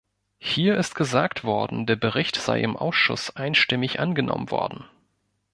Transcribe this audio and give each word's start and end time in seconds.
Hier 0.39 0.77
ist 0.77 0.95
gesagt 0.95 1.43
worden, 1.43 1.85
der 1.85 1.95
Bericht 1.95 2.35
sei 2.35 2.61
im 2.61 2.75
Ausschuss 2.75 3.35
einstimmig 3.35 3.99
angenommen 3.99 4.49
worden. 4.49 4.83